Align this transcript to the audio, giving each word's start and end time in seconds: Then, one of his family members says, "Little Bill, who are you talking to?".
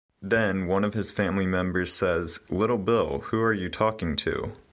Then, 0.23 0.65
one 0.65 0.83
of 0.83 0.95
his 0.95 1.11
family 1.11 1.45
members 1.45 1.93
says, 1.93 2.39
"Little 2.49 2.79
Bill, 2.79 3.19
who 3.25 3.39
are 3.39 3.53
you 3.53 3.69
talking 3.69 4.15
to?". 4.15 4.51